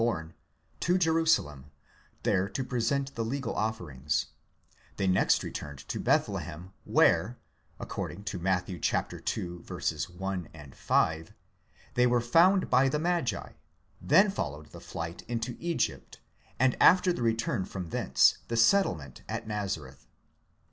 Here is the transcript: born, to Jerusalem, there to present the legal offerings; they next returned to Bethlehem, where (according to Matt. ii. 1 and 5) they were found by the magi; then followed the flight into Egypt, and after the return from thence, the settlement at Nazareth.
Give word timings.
born, 0.01 0.33
to 0.79 0.97
Jerusalem, 0.97 1.69
there 2.23 2.49
to 2.49 2.63
present 2.63 3.13
the 3.13 3.23
legal 3.23 3.55
offerings; 3.55 4.25
they 4.97 5.05
next 5.05 5.43
returned 5.43 5.87
to 5.89 5.99
Bethlehem, 5.99 6.73
where 6.85 7.37
(according 7.79 8.23
to 8.23 8.39
Matt. 8.39 8.67
ii. 8.67 8.81
1 8.83 10.49
and 10.55 10.73
5) 10.73 11.33
they 11.93 12.07
were 12.07 12.19
found 12.19 12.67
by 12.71 12.89
the 12.89 12.97
magi; 12.97 13.51
then 14.01 14.31
followed 14.31 14.71
the 14.71 14.81
flight 14.81 15.21
into 15.27 15.55
Egypt, 15.59 16.19
and 16.57 16.75
after 16.81 17.13
the 17.13 17.21
return 17.21 17.63
from 17.63 17.89
thence, 17.89 18.39
the 18.47 18.57
settlement 18.57 19.21
at 19.29 19.45
Nazareth. 19.45 20.07